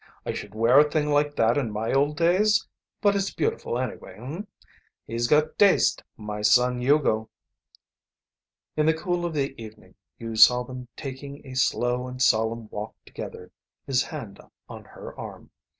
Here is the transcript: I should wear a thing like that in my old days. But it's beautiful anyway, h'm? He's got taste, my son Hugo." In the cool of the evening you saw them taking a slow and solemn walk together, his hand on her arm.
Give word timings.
I 0.25 0.33
should 0.33 0.55
wear 0.55 0.79
a 0.79 0.89
thing 0.89 1.11
like 1.11 1.35
that 1.35 1.59
in 1.59 1.69
my 1.69 1.93
old 1.93 2.17
days. 2.17 2.67
But 3.01 3.15
it's 3.15 3.31
beautiful 3.31 3.77
anyway, 3.77 4.15
h'm? 4.15 4.47
He's 5.05 5.27
got 5.27 5.59
taste, 5.59 6.03
my 6.17 6.41
son 6.41 6.79
Hugo." 6.81 7.29
In 8.75 8.87
the 8.87 8.95
cool 8.95 9.25
of 9.27 9.33
the 9.35 9.53
evening 9.61 9.93
you 10.17 10.35
saw 10.37 10.63
them 10.63 10.87
taking 10.97 11.45
a 11.45 11.53
slow 11.53 12.07
and 12.07 12.19
solemn 12.19 12.67
walk 12.71 12.95
together, 13.05 13.51
his 13.85 14.01
hand 14.01 14.41
on 14.67 14.85
her 14.85 15.15
arm. 15.19 15.51